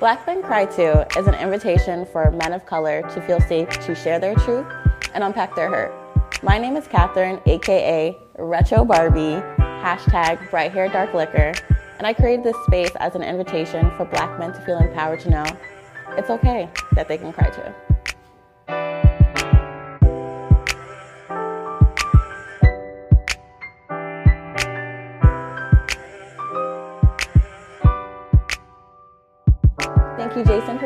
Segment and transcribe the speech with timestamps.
[0.00, 3.94] Black Men Cry Too is an invitation for men of color to feel safe to
[3.94, 4.64] share their truth
[5.12, 5.92] and unpack their hurt.
[6.42, 11.52] My name is Catherine, aka Retro Barbie, hashtag bright hair dark liquor,
[11.98, 15.28] and I created this space as an invitation for black men to feel empowered to
[15.28, 15.44] know
[16.16, 17.89] it's okay that they can cry too.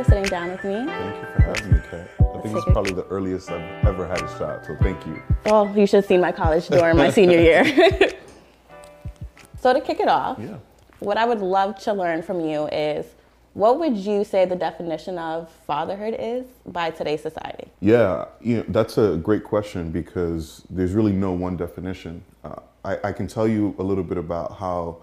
[0.05, 0.85] For sitting down with me.
[0.87, 2.11] Thank you for having me, Kat.
[2.21, 5.23] I think it's probably the earliest I've ever had a shot, so thank you.
[5.47, 7.65] Oh, you should have seen my college dorm my senior year.
[9.61, 10.57] so to kick it off, Yeah.
[11.01, 13.07] what I would love to learn from you is
[13.55, 17.69] what would you say the definition of fatherhood is by today's society?
[17.81, 22.23] Yeah, you know, that's a great question because there's really no one definition.
[22.43, 24.99] Uh, I, I can tell you a little bit about how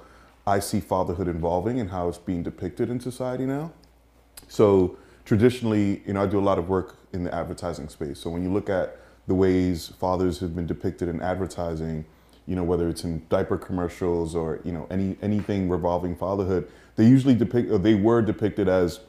[0.45, 3.72] I see fatherhood evolving and how it's being depicted in society now.
[4.52, 8.20] So traditionally, you know, I do a lot of work in the advertising space.
[8.20, 12.03] So when you look at the ways fathers have been depicted in advertising,
[12.45, 17.06] you know, whether it's in diaper commercials or you know any anything revolving fatherhood, they
[17.06, 19.00] usually depict or they were depicted as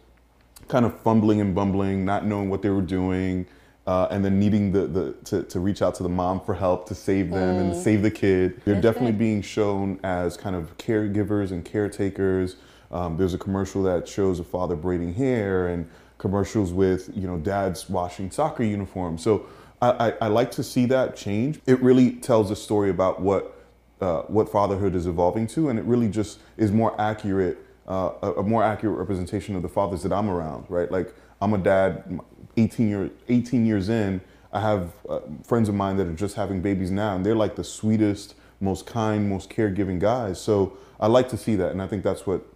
[0.68, 3.44] kind of fumbling and bumbling, not knowing what they were doing,
[3.88, 6.86] uh, and then needing the, the to, to reach out to the mom for help
[6.86, 8.62] to save them and save the kid.
[8.64, 9.18] They're That's definitely good.
[9.18, 12.54] being shown as kind of caregivers and caretakers.
[12.92, 17.38] Um, there's a commercial that shows a father braiding hair and commercials with you know
[17.38, 19.22] dads washing soccer uniforms.
[19.22, 19.46] So
[19.80, 21.60] I, I, I like to see that change.
[21.66, 23.58] It really tells a story about what
[24.00, 28.32] uh, what fatherhood is evolving to, and it really just is more accurate, uh, a,
[28.34, 30.90] a more accurate representation of the fathers that I'm around, right?
[30.90, 32.20] Like I'm a dad,
[32.56, 34.20] 18 year 18 years in.
[34.52, 37.56] I have uh, friends of mine that are just having babies now, and they're like
[37.56, 40.40] the sweetest, most kind, most caregiving guys.
[40.40, 42.46] So I like to see that, and I think that's what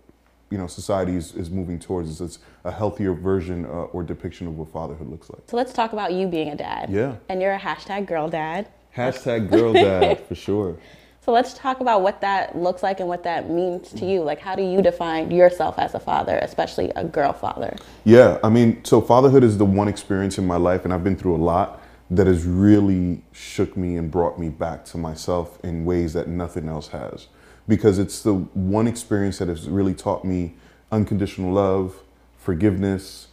[0.51, 2.09] you know society is, is moving towards.
[2.11, 5.43] Is it's a healthier version uh, or depiction of what fatherhood looks like.
[5.47, 6.91] So let's talk about you being a dad.
[6.91, 7.17] Yeah.
[7.29, 8.69] And you're a hashtag girl dad.
[8.97, 10.79] Hashtag girl dad for sure.
[11.27, 14.23] So let's talk about what that looks like and what that means to you.
[14.23, 17.77] Like, how do you define yourself as a father, especially a girl father?
[18.05, 21.17] Yeah, I mean, so fatherhood is the one experience in my life, and I've been
[21.17, 21.83] through a lot
[22.13, 26.69] that has really shook me and brought me back to myself in ways that nothing
[26.69, 27.27] else has.
[27.69, 30.55] Because it's the one experience that has really taught me
[30.93, 32.03] unconditional love,
[32.39, 33.29] forgiveness,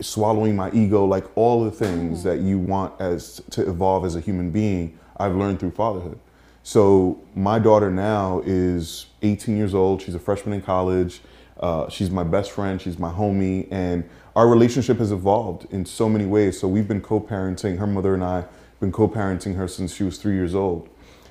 [0.00, 4.20] swallowing my ego, like all the things that you want as to evolve as a
[4.20, 6.18] human being, I've learned through fatherhood.
[6.62, 10.02] So my daughter now is 18 years old.
[10.02, 11.22] She's a freshman in college.
[11.58, 12.80] Uh, she's my best friend.
[12.80, 16.60] She's my homie, and our relationship has evolved in so many ways.
[16.60, 17.78] So we've been co-parenting.
[17.78, 18.50] Her mother and I have
[18.80, 20.88] been co-parenting her since she was three years old,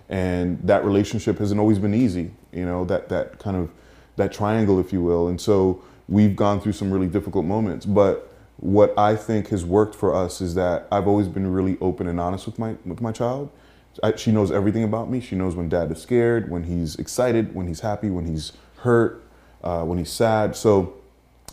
[0.09, 2.31] and that relationship hasn't always been easy.
[2.51, 3.71] You know that that kind of
[4.15, 5.27] that triangle, if you will.
[5.27, 9.93] And so we've gone through some really difficult moments, but what I think has worked
[9.93, 13.11] for us is that I've always been really open and honest with my with my
[13.11, 13.49] child.
[14.03, 15.19] I, she knows everything about me.
[15.19, 19.23] She knows when dad is scared, when he's excited, when he's happy, when he's hurt,
[19.63, 20.55] uh, when he's sad.
[20.55, 20.95] So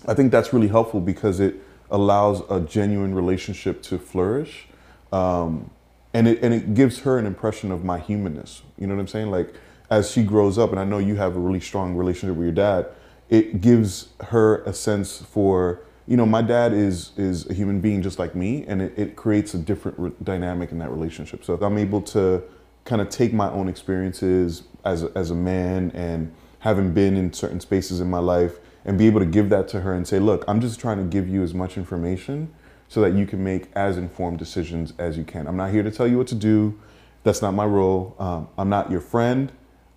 [0.06, 1.56] I think that's really helpful because it
[1.90, 4.66] allows a genuine relationship to flourish.
[5.12, 5.70] Um,
[6.14, 8.62] and it, and it gives her an impression of my humanness.
[8.78, 9.30] You know what I'm saying?
[9.30, 9.52] Like
[9.90, 12.54] as she grows up, and I know you have a really strong relationship with your
[12.54, 12.86] dad,
[13.28, 18.00] it gives her a sense for you know my dad is is a human being
[18.00, 21.44] just like me, and it, it creates a different re- dynamic in that relationship.
[21.44, 22.42] So if I'm able to
[22.84, 27.32] kind of take my own experiences as a, as a man and having been in
[27.32, 30.18] certain spaces in my life and be able to give that to her and say,
[30.18, 32.54] look, I'm just trying to give you as much information
[32.94, 35.48] so that you can make as informed decisions as you can.
[35.48, 36.78] I'm not here to tell you what to do.
[37.24, 38.14] That's not my role.
[38.20, 39.50] Um, I'm not your friend.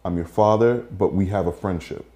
[0.03, 2.09] I'm your father, but we have a friendship,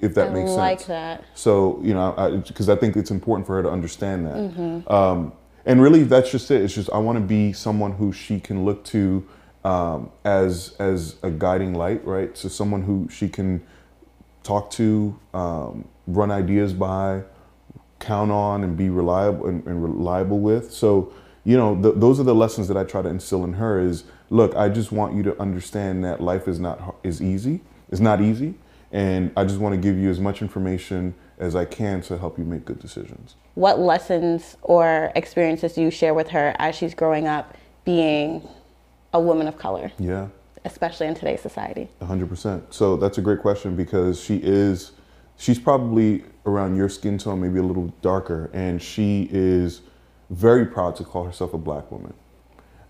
[0.00, 0.58] if that makes sense.
[0.60, 0.86] I makes like sense.
[0.86, 1.24] that.
[1.34, 4.92] So, you know, because I, think it's important for her to understand that.
[4.94, 5.32] Um,
[5.66, 6.62] and really, that's just it.
[6.62, 9.26] It's just I want to be someone who she can look to
[9.64, 12.38] um, as as a guiding light, right?
[12.38, 13.66] So someone who she can
[14.44, 17.24] talk to, um, run ideas by,
[18.00, 20.72] count on, and be reliable and, and reliable with.
[20.72, 21.12] So,
[21.44, 23.78] you know, th- those are the lessons that I try to instill in her.
[23.78, 27.60] Is look, I just want you to understand that life is not is easy.
[27.90, 28.54] It's not easy,
[28.92, 32.38] and I just want to give you as much information as I can to help
[32.38, 33.34] you make good decisions.
[33.54, 38.46] What lessons or experiences do you share with her as she's growing up being
[39.12, 40.28] a woman of color, Yeah.
[40.64, 41.88] especially in today's society?
[42.02, 42.72] Hundred percent.
[42.72, 44.92] So that's a great question because she is,
[45.40, 49.80] she's probably around your skin tone, maybe a little darker, and she is
[50.28, 52.12] very proud to call herself a black woman.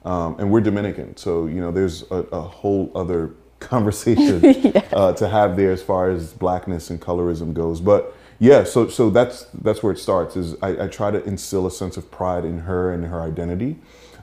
[0.04, 5.28] Um, and we're Dominican, so you know there's a, a whole other conversation uh, to
[5.28, 7.80] have there as far as blackness and colorism goes.
[7.80, 10.36] But Yeah, so so that's that's where it starts.
[10.36, 13.76] Is I, I try to instill a sense of pride in her and her identity,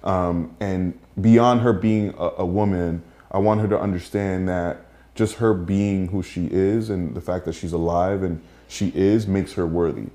[0.04, 4.87] um, and beyond her being a, a woman, I want her to understand that
[5.18, 9.26] just her being who she is and the fact that she's alive and she is
[9.28, 10.10] makes her worthy.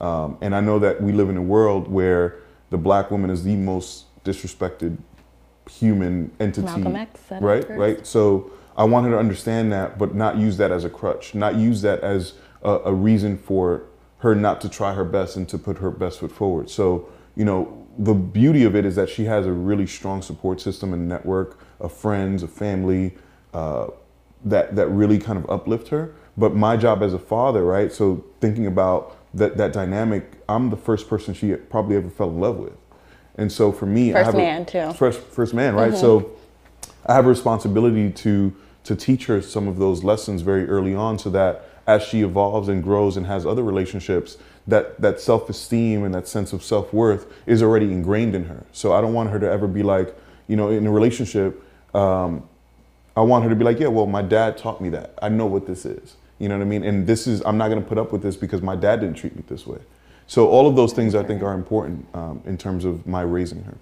[0.00, 2.40] Um, and I know that we live in a world where
[2.70, 4.98] the black woman is the most disrespected
[5.70, 6.66] human entity.
[6.66, 8.06] Malcolm X said it right, right.
[8.06, 11.54] So I want her to understand that, but not use that as a crutch, not
[11.54, 13.84] use that as a, a reason for
[14.18, 16.68] her not to try her best and to put her best foot forward.
[16.68, 20.60] So, you know, the beauty of it is that she has a really strong support
[20.60, 23.14] system and network of friends, of family,
[23.54, 23.88] uh,
[24.44, 26.12] that that really kind of uplift her.
[26.36, 27.92] But my job as a father, right?
[27.92, 32.40] So thinking about that that dynamic, I'm the first person she probably ever fell in
[32.40, 32.76] love with,
[33.36, 34.92] and so for me, I First have a- man, too.
[34.94, 35.94] First first man, right?
[35.94, 36.30] So
[37.06, 38.54] I have a responsibility to
[38.84, 42.68] to teach her some of those lessons very early on, so that as she evolves
[42.68, 44.36] and grows and has other relationships,
[44.66, 48.64] that that self esteem and that sense of self worth is already ingrained in her.
[48.72, 51.62] So I don't want her to ever be like, you know, in a relationship.
[51.94, 52.48] Um,
[53.18, 55.18] I want her to be like, yeah, well, my dad taught me that.
[55.20, 56.14] I know what this is.
[56.38, 56.84] You know what I mean?
[56.84, 59.16] And this is, I'm not going to put up with this because my dad didn't
[59.16, 59.80] treat me this way.
[60.28, 63.64] So all of those things I think are important um, in terms of my raising
[63.64, 63.76] her.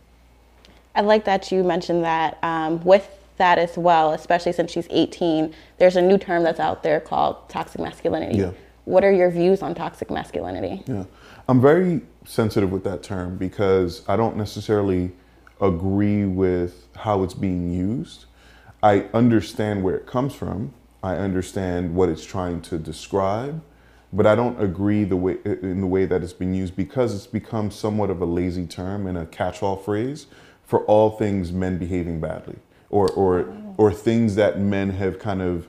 [0.95, 5.55] I like that you mentioned that um, with that as well, especially since she's 18,
[5.77, 8.39] there's a new term that's out there called toxic masculinity.
[8.39, 8.53] Yeah.
[8.87, 10.83] What are your views on toxic masculinity?
[10.87, 11.05] Yeah.
[11.47, 15.13] I'm very sensitive with that term because I don't necessarily
[15.61, 18.25] agree with how it's being used.
[18.83, 20.73] I understand where it comes from.
[21.03, 23.63] I understand what it's trying to describe,
[24.13, 27.27] but I don't agree the way in the way that it's been used because it's
[27.27, 30.27] become somewhat of a lazy term and a catch-all phrase
[30.65, 32.57] for all things men behaving badly
[32.91, 35.69] or or or things that men have kind of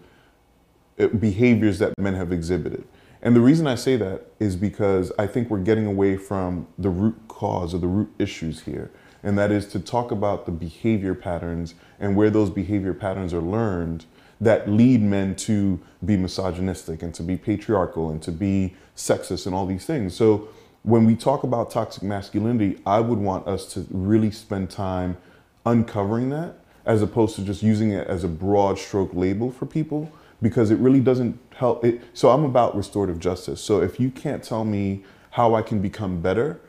[0.99, 2.83] uh, behaviors that men have exhibited.
[3.21, 6.89] And the reason I say that is because I think we're getting away from the
[6.89, 8.91] root cause or the root issues here.
[9.27, 13.41] And that is to talk about the behavior patterns and where those behavior patterns are
[13.41, 14.05] learned
[14.39, 19.53] that lead men to be misogynistic and to be patriarchal and to be sexist and
[19.53, 20.15] all these things.
[20.15, 20.47] So
[20.83, 25.17] when we talk about toxic masculinity, I would want us to really spend time
[25.65, 30.09] uncovering that as opposed to just using it as a broad stroke label for people
[30.41, 34.41] because it really doesn't help it so i'm about restorative justice so if you can't
[34.41, 36.61] tell me how i can become better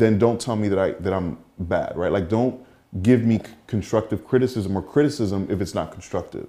[0.00, 2.12] then don't tell me that i that i'm bad right?
[2.12, 2.54] Like don't
[3.02, 6.46] give me c- constructive criticism or criticism if it's not constructive.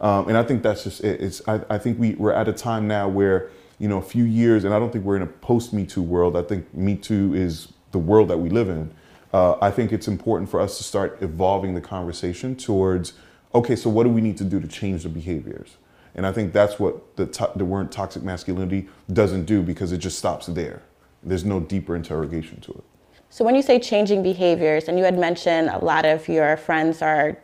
[0.00, 1.20] Um, and i think that's just it.
[1.26, 3.38] It's I, I think we, we're at a time now where
[3.78, 6.02] you know a few years and i don't think we're in a post me too
[6.02, 6.36] world.
[6.36, 8.90] I think me too is the world that we live in.
[9.32, 13.12] Uh, I think it's important for us to start evolving the conversation towards,
[13.54, 15.76] okay, so what do we need to do to change the behaviors?
[16.14, 19.98] And I think that's what the, to- the word toxic masculinity doesn't do because it
[19.98, 20.82] just stops there.
[21.22, 22.84] There's no deeper interrogation to it.
[23.30, 27.02] So when you say changing behaviors, and you had mentioned a lot of your friends
[27.02, 27.38] are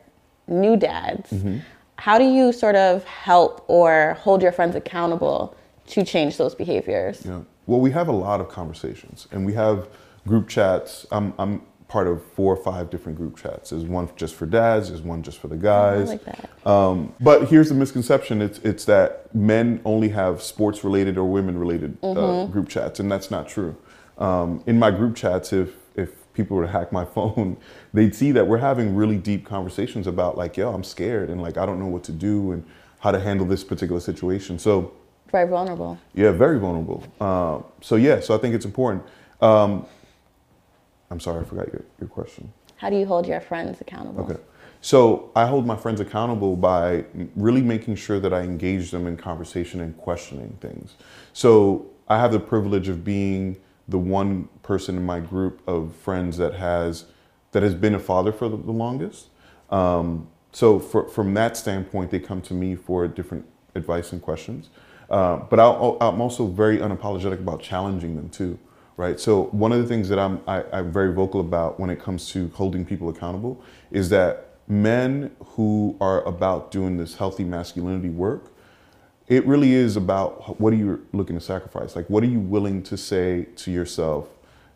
[0.47, 1.59] new dads, Mm-hmm.
[1.97, 5.55] how do you sort of help or hold your friends accountable
[5.89, 7.25] to change those behaviors?
[7.27, 7.41] Yeah.
[7.67, 9.89] Well, we have a lot of conversations, and we have
[10.27, 11.07] group chats.
[11.11, 11.63] I'm, I'm
[11.95, 13.71] part of four or five different group chats.
[13.71, 14.89] There's one just for dads.
[14.89, 16.09] There's one just for the I guys.
[16.09, 16.51] like that.
[16.67, 21.57] Um, but here's the misconception: it's it's that men only have sports related or women
[21.57, 23.77] related uh, group chats, and that's not true.
[24.19, 27.59] Um, in my group chats, if if people were to hack my phone,
[27.93, 31.57] they'd see that we're having really deep conversations about like, yo, I'm scared, and like
[31.57, 32.65] I don't know what to do, and
[32.99, 34.59] how to handle this particular situation.
[34.59, 34.91] So
[35.31, 35.97] Very vulnerable.
[36.13, 37.05] yeah, very vulnerable.
[37.21, 39.05] Um, so yeah, so I think it's important.
[39.41, 39.87] Um,
[41.11, 42.53] I'm sorry, I forgot your, your question.
[42.77, 44.25] How do you hold your friends accountable?
[44.25, 44.41] Okay.
[44.81, 47.05] So I hold my friends accountable by
[47.37, 50.97] really making sure that I engage them in conversation and questioning things.
[51.33, 53.57] So I have the privilege of being
[53.89, 57.07] the one person in my group of friends that has
[57.53, 59.29] that has been a father for the, the longest.
[59.71, 64.71] Um, so for, from that standpoint, they come to me for different advice and questions.
[65.09, 68.59] Uh, but I'll, I'm also very unapologetic about challenging them too,
[68.97, 69.19] right?
[69.19, 72.31] So one of the things that I'm I, I'm very vocal about when it comes
[72.31, 78.53] to holding people accountable is that men who are about doing this healthy masculinity work,
[79.29, 81.97] it really is about what are you looking to sacrifice?
[81.97, 84.29] Like, what are you willing to say to yourself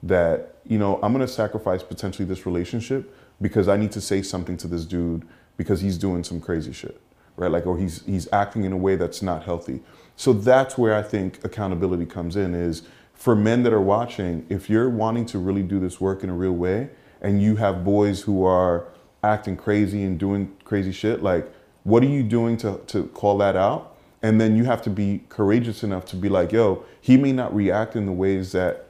[0.03, 4.23] that, you know, I'm going to sacrifice potentially this relationship because I need to say
[4.23, 7.01] something to this dude because he's doing some crazy shit,
[7.37, 7.51] right?
[7.51, 9.81] Like, or he's, he's acting in a way that's not healthy.
[10.17, 12.83] So that's where I think accountability comes in is
[13.19, 16.35] for men that are watching, if you're wanting to really do this work in a
[16.35, 16.89] real way
[17.21, 18.87] and you have boys who are
[19.25, 23.57] acting crazy and doing crazy shit, like, what are you doing to, to call that
[23.57, 23.97] out?
[24.23, 27.53] And then you have to be courageous enough to be like, yo, he may not
[27.53, 28.87] react in the ways that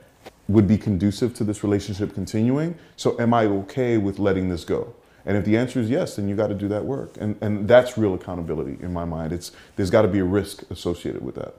[0.47, 2.75] would be conducive to this relationship continuing.
[2.97, 4.95] So am I okay with letting this go?
[5.25, 7.17] And if the answer is yes, then you got to do that work.
[7.19, 9.33] And, and that's real accountability in my mind.
[9.33, 11.55] It's, there's got to be a risk associated with that.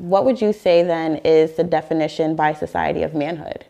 [0.00, 3.66] What would you say then is the definition by society of manhood?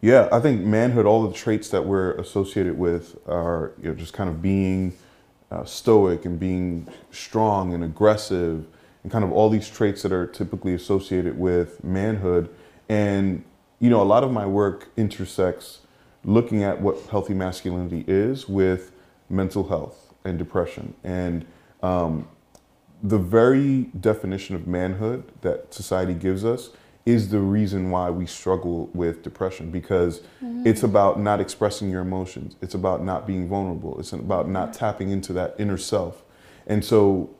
[0.00, 4.12] Yeah, I think manhood, all the traits that we're associated with are you know, just
[4.12, 4.94] kind of being
[5.52, 8.66] uh, stoic and being strong and aggressive
[9.04, 12.48] and kind of all these traits that are typically associated with manhood.
[12.88, 13.44] And,
[13.78, 15.80] you know, a lot of my work intersects
[16.24, 18.90] looking at what healthy masculinity is with
[19.28, 20.94] mental health and depression.
[21.04, 21.44] And
[21.82, 22.26] um,
[23.02, 26.70] the very definition of manhood that society gives us
[27.04, 30.64] is the reason why we struggle with depression because mm-hmm.
[30.64, 32.54] it's about not expressing your emotions.
[32.60, 33.98] It's about not being vulnerable.
[33.98, 36.22] It's about not tapping into that inner self.
[36.66, 37.34] And so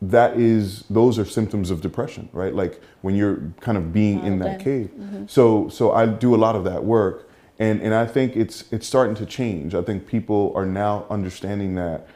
[0.00, 2.54] that is those are symptoms of depression, right?
[2.54, 4.90] Like when you're kind of being in that cave.
[4.96, 5.26] Mm-hmm.
[5.26, 8.86] So so I do a lot of that work and and I think it's it's
[8.86, 9.74] starting to change.
[9.74, 12.06] I think people are now understanding that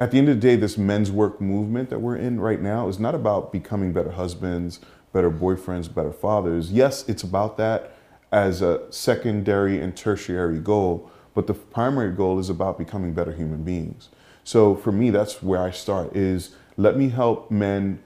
[0.00, 2.88] at the end of the day, this men's work movement that we're in right now
[2.88, 4.80] is not about becoming better husbands,
[5.12, 6.72] better boyfriends, better fathers.
[6.72, 7.96] Yes, it's about that
[8.32, 13.62] as a secondary and tertiary goal, but the primary goal is about becoming better human
[13.62, 14.08] beings.
[14.42, 18.02] So for me, that's where I start is let me help men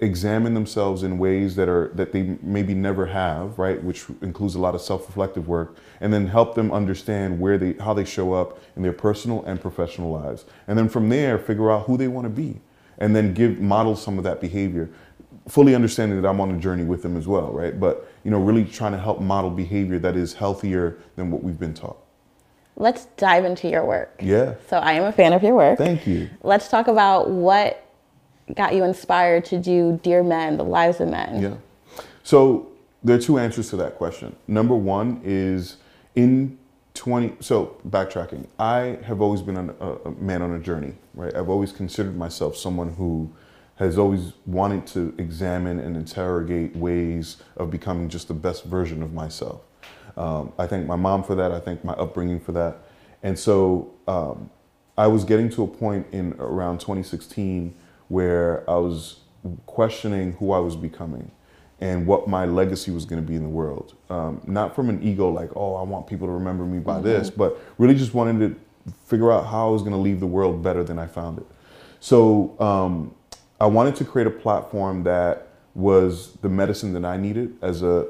[0.00, 3.82] examine themselves in ways that are that they maybe never have right?
[3.82, 7.94] Which includes a lot of self-reflective work and then help them understand where they how
[7.94, 10.44] they show up in their personal and professional lives.
[10.68, 12.60] And then from there figure out who they want to be
[12.98, 14.90] and then give model some of that behavior.
[15.48, 17.78] Fully understanding that I'm on a journey with them as well right?
[17.78, 21.58] But you know really trying to help model behavior that is healthier than what we've
[21.58, 21.98] been taught.
[22.78, 24.20] Let's dive into your work.
[24.22, 24.56] Yeah.
[24.68, 25.78] So I am a fan of your work.
[25.78, 26.28] Thank you.
[26.42, 27.85] Let's talk about what
[28.54, 31.42] got you inspired to do Dear Men, The Lives of Men?
[31.42, 31.54] Yeah.
[32.22, 32.68] So
[33.02, 34.34] there are two answers to that question.
[34.46, 35.76] Number one is
[36.14, 36.58] in
[36.94, 41.34] 20, so backtracking, I have always been a, a man on a journey, right?
[41.34, 43.30] I've always considered myself someone who
[43.76, 49.12] has always wanted to examine and interrogate ways of becoming just the best version of
[49.12, 49.60] myself.
[50.16, 51.52] Um, I thank my mom for that.
[51.52, 52.78] I thank my upbringing for that.
[53.22, 54.50] And so um,
[54.96, 57.74] I was getting to a point in around 2016
[58.08, 59.20] where I was
[59.66, 61.30] questioning who I was becoming
[61.80, 63.94] and what my legacy was going to be in the world.
[64.08, 67.04] Um, not from an ego like, oh, I want people to remember me by mm-hmm.
[67.04, 68.56] this, but really just wanting to
[69.04, 71.46] figure out how I was going to leave the world better than I found it.
[72.00, 73.14] So um,
[73.60, 78.06] I wanted to create a platform that was the medicine that I needed as a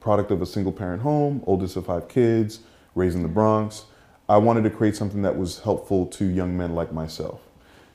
[0.00, 2.60] product of a single parent home, oldest of five kids,
[2.94, 3.84] raised in the Bronx.
[4.28, 7.40] I wanted to create something that was helpful to young men like myself.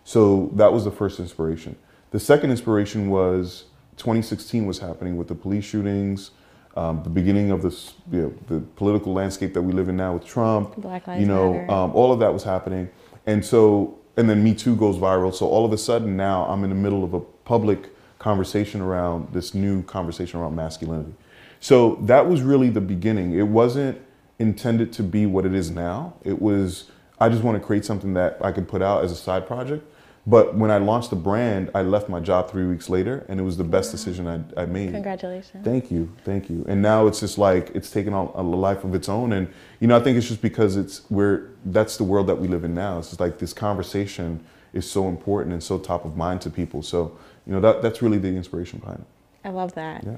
[0.03, 1.75] So that was the first inspiration.
[2.11, 3.65] The second inspiration was
[3.97, 6.31] 2016 was happening with the police shootings,
[6.75, 10.13] um, the beginning of this, you know, the political landscape that we live in now
[10.13, 10.75] with Trump.
[10.77, 12.89] Black Lives you know, um, all of that was happening,
[13.25, 15.33] and so and then Me Too goes viral.
[15.33, 17.89] So all of a sudden now I'm in the middle of a public
[18.19, 21.13] conversation around this new conversation around masculinity.
[21.59, 23.37] So that was really the beginning.
[23.37, 23.99] It wasn't
[24.39, 26.13] intended to be what it is now.
[26.23, 26.91] It was
[27.21, 29.85] I just want to create something that I could put out as a side project.
[30.25, 33.43] But when I launched the brand, I left my job three weeks later, and it
[33.43, 34.91] was the best decision I, I made.
[34.91, 35.63] Congratulations.
[35.63, 36.65] Thank you, thank you.
[36.67, 39.47] And now it's just like it's taken on a life of its own, and
[39.79, 42.63] you know I think it's just because it's we're that's the world that we live
[42.63, 42.99] in now.
[42.99, 46.83] It's just like this conversation is so important and so top of mind to people.
[46.83, 49.47] So you know that that's really the inspiration behind it.
[49.47, 50.03] I love that.
[50.03, 50.17] Yeah.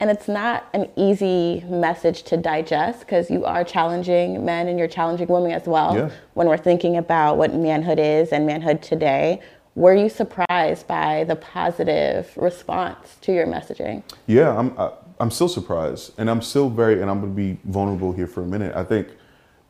[0.00, 4.88] And it's not an easy message to digest because you are challenging men and you're
[4.88, 5.94] challenging women as well.
[5.94, 6.10] Yeah.
[6.34, 9.40] When we're thinking about what manhood is and manhood today,
[9.76, 14.02] were you surprised by the positive response to your messaging?
[14.26, 14.78] Yeah, I'm.
[14.78, 17.00] I, am i am still surprised, and I'm still very.
[17.00, 18.74] And I'm going to be vulnerable here for a minute.
[18.74, 19.08] I think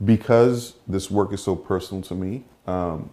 [0.04, 3.10] because this work is so personal to me, um,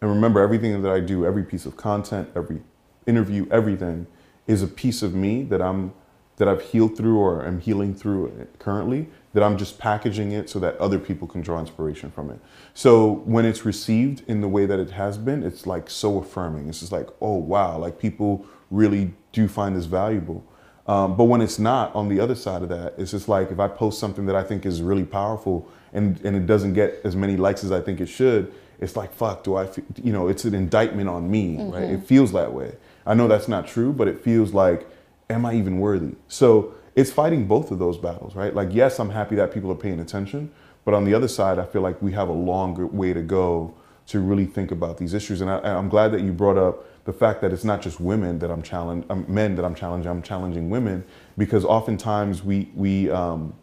[0.00, 2.60] and remember everything that I do, every piece of content, every
[3.06, 4.06] interview, everything
[4.46, 5.92] is a piece of me that I'm
[6.36, 10.58] that I've healed through or am healing through currently that I'm just packaging it so
[10.58, 12.40] that other people can draw inspiration from it.
[12.74, 16.68] So when it's received in the way that it has been, it's like so affirming.
[16.68, 20.44] It's just like, oh wow, like people really do find this valuable.
[20.86, 23.60] Um, but when it's not, on the other side of that, it's just like if
[23.60, 27.14] I post something that I think is really powerful and, and it doesn't get as
[27.14, 29.68] many likes as I think it should, it's like, fuck, do I,
[30.02, 31.70] you know, it's an indictment on me, mm-hmm.
[31.70, 31.84] right?
[31.84, 32.74] It feels that way.
[33.06, 34.88] I know that's not true, but it feels like,
[35.28, 36.14] am I even worthy?
[36.28, 38.54] So it's fighting both of those battles, right?
[38.54, 40.52] Like, yes, I'm happy that people are paying attention,
[40.84, 43.74] but on the other side, I feel like we have a longer way to go
[44.08, 45.40] to really think about these issues.
[45.40, 48.38] And I, I'm glad that you brought up the fact that it's not just women
[48.40, 50.10] that I'm challenging, um, men that I'm challenging.
[50.10, 51.04] I'm challenging women
[51.36, 53.54] because oftentimes we we um,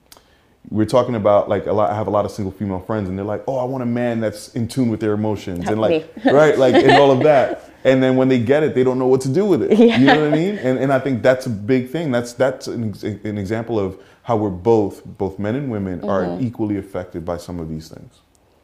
[0.69, 1.89] we're talking about like a lot.
[1.89, 3.87] I have a lot of single female friends, and they're like, "Oh, I want a
[3.87, 7.68] man that's in tune with their emotions and like right, like and all of that."
[7.83, 9.77] And then when they get it, they don't know what to do with it.
[9.77, 9.97] Yeah.
[9.97, 10.57] You know what I mean?
[10.57, 12.11] And and I think that's a big thing.
[12.11, 16.09] That's that's an, an example of how we're both both men and women mm-hmm.
[16.09, 18.19] are equally affected by some of these things.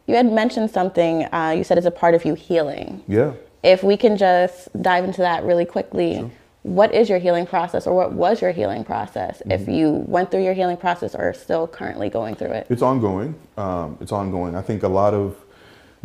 [0.08, 1.26] You had mentioned something.
[1.34, 3.04] Uh, you said it's a part of you healing.
[3.08, 3.34] Yeah.
[3.64, 6.16] If we can just dive into that really quickly.
[6.16, 6.32] Sure
[6.66, 9.52] what is your healing process or what was your healing process mm-hmm.
[9.52, 12.82] if you went through your healing process or are still currently going through it it's
[12.82, 15.45] ongoing um, it's ongoing i think a lot of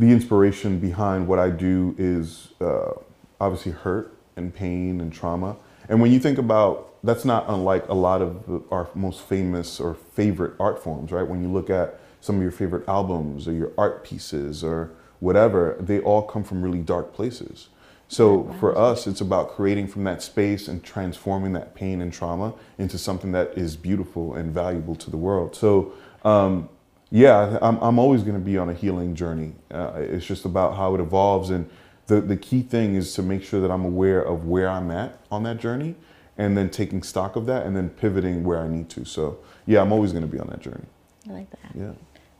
[0.01, 2.93] the inspiration behind what i do is uh,
[3.41, 5.57] obviously hurt and pain and trauma.
[5.89, 9.95] And when you think about that's not unlike a lot of our most famous or
[9.95, 11.27] favorite art forms right?
[11.27, 14.91] When you look at some of your favorite albums or your art pieces or
[15.21, 17.69] whatever they all come from really dark places.
[18.09, 22.55] So for us, it's about creating from that space and transforming that pain and trauma
[22.77, 25.55] into something that is beautiful and valuable to the world.
[25.55, 25.93] So
[26.25, 26.69] um,
[27.11, 29.53] yeah, I'm, I'm always going to be on a healing journey.
[29.71, 31.51] Uh, it's just about how it evolves.
[31.51, 31.69] And
[32.07, 35.19] the, the key thing is to make sure that I'm aware of where I'm at
[35.31, 35.97] on that journey
[36.39, 39.05] and then taking stock of that and then pivoting where I need to.
[39.05, 40.87] So yeah, I'm always going to be on that journey.
[41.29, 41.73] I like that.
[41.75, 41.93] Yeah.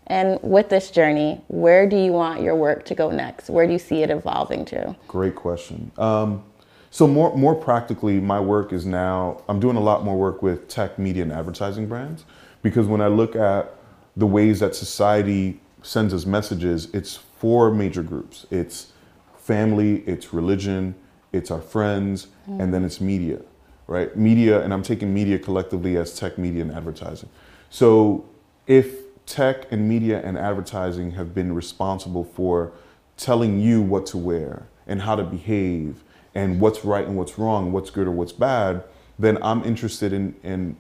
[0.07, 3.49] And with this journey, where do you want your work to go next?
[3.51, 4.97] Where do you see it evolving to?
[5.07, 5.93] Great question.
[5.99, 6.45] Um,
[6.91, 10.67] so more more practically, my work is now I'm doing a lot more work with
[10.67, 12.25] tech, media, and advertising brands
[12.63, 13.73] because when I look at
[14.17, 18.47] the ways that society sends us messages, it's four major groups.
[18.51, 18.93] It's
[19.39, 20.95] family, it's religion,
[21.33, 22.61] it's our friends, mm.
[22.61, 23.41] and then it's media,
[23.87, 24.15] right?
[24.17, 27.29] Media, and I'm taking media collectively as tech, media, and advertising.
[27.71, 28.29] So
[28.67, 28.95] if
[29.27, 32.73] tech and media and advertising have been responsible for
[33.17, 36.03] telling you what to wear and how to behave
[36.35, 38.83] and what's right and what's wrong, what's good or what's bad,
[39.19, 40.77] then I'm interested in, in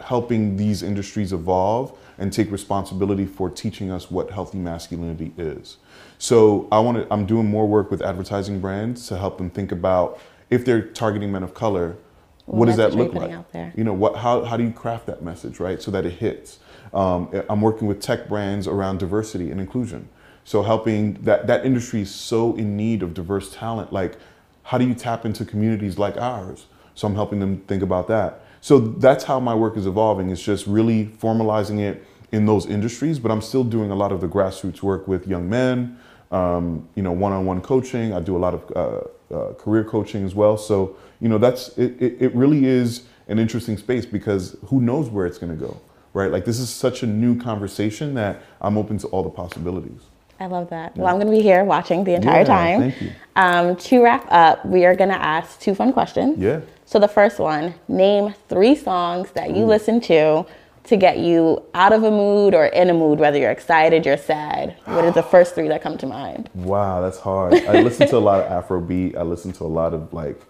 [0.00, 5.78] helping these industries evolve and take responsibility for teaching us what healthy masculinity is.
[6.18, 9.72] So I want to I'm doing more work with advertising brands to help them think
[9.72, 11.96] about if they're targeting men of color,
[12.44, 13.30] what, what does that look like?
[13.76, 15.80] You know, what how how do you craft that message, right?
[15.80, 16.58] So that it hits.
[16.92, 20.08] Um, I'm working with tech brands around diversity and inclusion.
[20.44, 23.92] So helping that that industry is so in need of diverse talent.
[23.92, 24.16] Like,
[24.64, 26.66] how do you tap into communities like ours?
[26.94, 28.42] So I'm helping them think about that.
[28.60, 30.30] So that's how my work is evolving.
[30.30, 34.20] It's just really formalizing it in those industries, but I'm still doing a lot of
[34.20, 35.98] the grassroots work with young men.
[36.30, 38.12] Um, you know, one-on-one coaching.
[38.12, 40.56] I do a lot of uh, uh, career coaching as well.
[40.56, 45.08] So you know, that's it, it, it really is an interesting space because who knows
[45.08, 45.80] where it's going to go
[46.12, 46.30] right?
[46.30, 50.00] Like this is such a new conversation that I'm open to all the possibilities.
[50.38, 50.96] I love that.
[50.96, 51.02] Yeah.
[51.02, 52.80] Well, I'm going to be here watching the entire yeah, time.
[52.80, 53.12] Thank you.
[53.36, 56.38] Um, to wrap up, we are going to ask two fun questions.
[56.38, 56.60] Yeah.
[56.90, 59.66] So the first one, name three songs that you Ooh.
[59.66, 60.44] listen to
[60.82, 64.16] to get you out of a mood or in a mood, whether you're excited, you're
[64.16, 64.74] sad.
[64.86, 66.50] What are the first three that come to mind?
[66.52, 67.54] Wow, that's hard.
[67.54, 69.16] I listen to a lot of Afrobeat.
[69.16, 70.42] I listen to a lot of like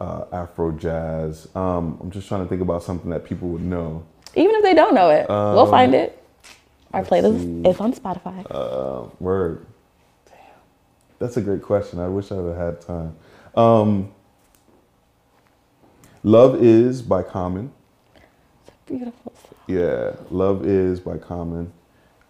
[0.00, 1.46] uh, Afro jazz.
[1.54, 4.02] Um, I'm just trying to think about something that people would know.
[4.34, 6.24] Even if they don't know it, um, we'll find it.
[6.94, 8.46] Our playlist is on Spotify.
[8.50, 9.66] Uh, word.
[10.24, 10.36] Damn.
[11.18, 11.98] That's a great question.
[11.98, 13.16] I wish I would have had time.
[13.54, 14.14] Um,
[16.26, 17.72] Love Is by Common.
[18.16, 19.54] It's a beautiful song.
[19.68, 20.16] Yeah.
[20.32, 21.72] Love Is by Common.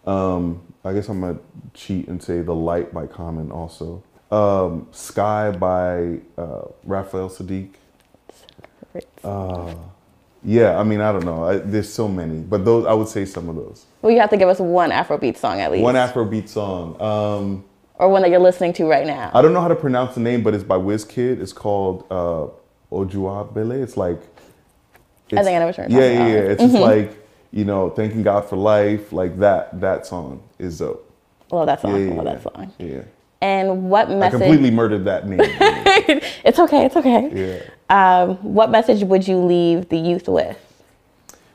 [0.06, 4.02] Um, I guess I'm going to cheat and say The Light by Common also.
[4.30, 7.70] Um, Sky by uh, Raphael Saadiq.
[9.24, 9.74] Uh,
[10.44, 11.44] yeah, I mean, I don't know.
[11.44, 13.86] I, there's so many, but those I would say some of those.
[14.02, 15.82] Well, you have to give us one Afrobeat song at least.
[15.82, 17.00] One Afrobeat song.
[17.00, 19.30] Um, or one that you're listening to right now.
[19.32, 21.40] I don't know how to pronounce the name, but it's by Wizkid.
[21.40, 22.48] It's called uh,
[22.90, 23.82] Ojubale.
[23.82, 24.20] It's like.
[25.28, 26.34] It's, I think I know what you're yeah, yeah, yeah, yeah.
[26.34, 26.72] It's mm-hmm.
[26.72, 29.12] just like you know, thanking God for life.
[29.12, 29.80] Like that.
[29.80, 31.10] That song is dope.
[31.50, 31.92] Love that song.
[31.92, 32.72] Yeah, yeah, Love that song.
[32.78, 33.02] Yeah.
[33.40, 34.40] And what message?
[34.40, 35.40] I completely murdered that name.
[35.42, 36.86] it's okay.
[36.86, 37.30] It's okay.
[37.32, 37.62] Yeah.
[37.88, 40.58] Um, what message would you leave the youth with?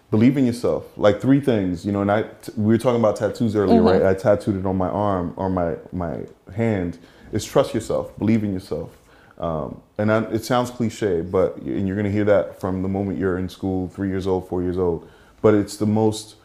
[0.09, 0.85] Believe in yourself.
[0.97, 2.01] Like three things, you know.
[2.01, 4.03] And I, t- we were talking about tattoos earlier, mm-hmm.
[4.03, 4.03] right?
[4.03, 6.19] I tattooed it on my arm or my my
[6.53, 6.97] hand.
[7.31, 8.17] Is trust yourself.
[8.19, 8.97] Believe in yourself.
[9.41, 12.87] Um, and I, it sounds cliche, but and you're going to hear that from the
[12.87, 15.09] moment you're in school, three years old, four years old.
[15.41, 16.35] But it's the most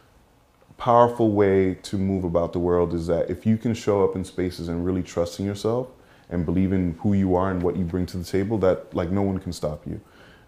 [0.78, 4.24] powerful way to move about the world is that if you can show up in
[4.24, 5.88] spaces and really trust in yourself
[6.30, 9.10] and believe in who you are and what you bring to the table, that like
[9.10, 10.00] no one can stop you.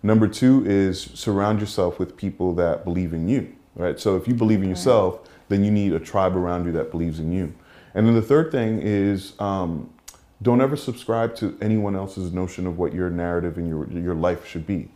[0.02, 4.00] Number two is surround yourself with people that believe in you, right?
[4.00, 7.20] So if you believe in yourself, then you need a tribe around you that believes
[7.20, 7.52] in you.
[7.94, 9.90] And then the third thing is um,
[10.40, 14.46] don't ever subscribe to anyone else's notion of what your narrative and your your life
[14.46, 14.88] should be,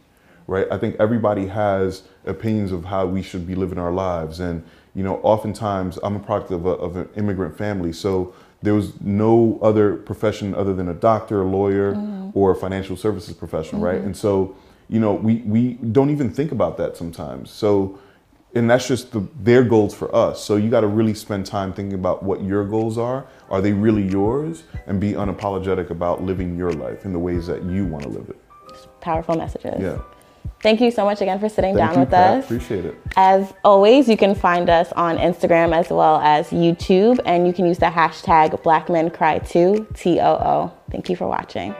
[0.46, 0.66] right?
[0.70, 4.62] I think everybody has opinions of how we should be living our lives, and
[4.94, 9.00] you know, oftentimes I'm a product of, a, of an immigrant family, so there was
[9.00, 12.30] no other profession other than a doctor, a lawyer, mm-hmm.
[12.34, 13.96] or a financial services professional, mm-hmm.
[13.96, 14.00] right?
[14.00, 14.54] And so,
[14.88, 17.50] you know, we we don't even think about that sometimes.
[17.50, 17.98] So
[18.54, 20.42] and that's just the, their goals for us.
[20.44, 23.26] So you got to really spend time thinking about what your goals are.
[23.50, 24.64] Are they really yours?
[24.86, 28.28] And be unapologetic about living your life in the ways that you want to live
[28.28, 28.36] it.
[29.00, 29.80] Powerful messages.
[29.80, 29.98] Yeah.
[30.60, 32.38] Thank you so much again for sitting Thank down you, with Pat.
[32.38, 32.44] us.
[32.44, 32.96] Appreciate it.
[33.16, 37.66] As always, you can find us on Instagram as well as YouTube, and you can
[37.66, 40.72] use the hashtag Black Men Cry Too, T O O.
[40.90, 41.74] Thank you for watching.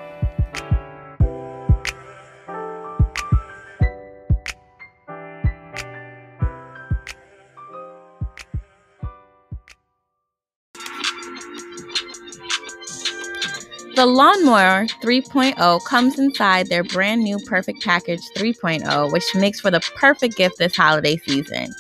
[14.02, 19.78] The Lawnmower 3.0 comes inside their brand new Perfect Package 3.0, which makes for the
[19.94, 21.72] perfect gift this holiday season.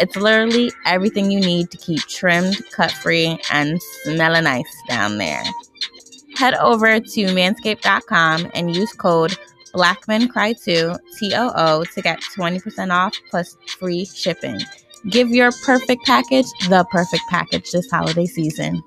[0.00, 5.44] It's literally everything you need to keep trimmed, cut free, and smelling nice down there.
[6.34, 9.36] Head over to manscaped.com and use code
[9.72, 14.60] BlackmanCry2 TOO to get 20% off plus free shipping.
[15.10, 18.82] Give your perfect package the perfect package this holiday season.